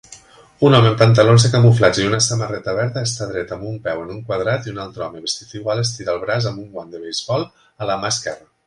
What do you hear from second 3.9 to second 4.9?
en un quadrat i un